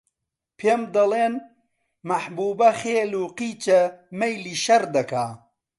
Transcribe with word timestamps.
پێم 0.57 0.81
دەڵێن: 0.95 1.33
مەحبووبە 2.09 2.69
خێل 2.81 3.11
و 3.21 3.23
قیچە، 3.37 3.81
مەیلی 4.19 4.55
شەڕ 4.63 4.83
دەکا 4.95 5.25